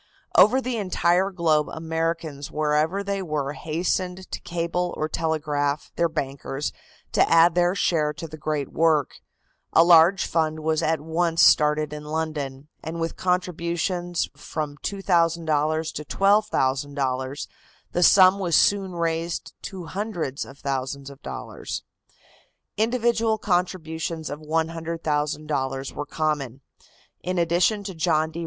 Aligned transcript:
Over 0.35 0.61
the 0.61 0.77
entire 0.77 1.29
globe 1.29 1.69
Americans 1.69 2.49
wherever 2.49 3.03
they 3.03 3.21
were 3.21 3.53
hastened 3.53 4.31
to 4.31 4.41
cable 4.41 4.95
or 4.97 5.07
telegraph 5.07 5.91
their 5.95 6.09
bankers 6.09 6.73
to 7.11 7.29
add 7.31 7.53
their 7.53 7.75
share 7.75 8.11
to 8.13 8.27
the 8.27 8.35
great 8.35 8.69
work. 8.71 9.19
A 9.73 9.83
large 9.83 10.25
fund 10.25 10.61
was 10.61 10.81
at 10.81 11.01
once 11.01 11.43
started 11.43 11.93
in 11.93 12.03
London, 12.03 12.67
and 12.83 12.99
with 12.99 13.15
contributions 13.15 14.27
of 14.33 14.41
from 14.41 14.75
$2,000 14.77 15.93
to 15.93 16.03
$12,000 16.03 17.47
the 17.91 18.01
sum 18.01 18.39
was 18.39 18.55
soon 18.55 18.93
raised 18.93 19.53
to 19.61 19.85
hundreds 19.85 20.45
of 20.45 20.57
thousands 20.57 21.11
of 21.11 21.21
dollars. 21.21 21.83
Individual 22.75 23.37
contributions 23.37 24.31
of 24.31 24.39
$100,000 24.39 25.93
were 25.93 26.05
common. 26.07 26.61
In 27.21 27.37
addition 27.37 27.83
to 27.83 27.93
John 27.93 28.31
D. 28.31 28.39